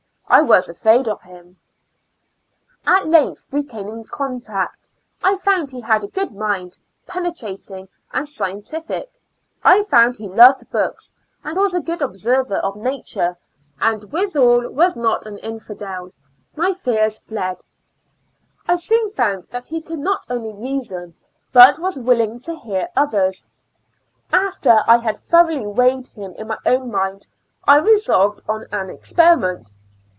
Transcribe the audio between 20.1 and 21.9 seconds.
only reason, but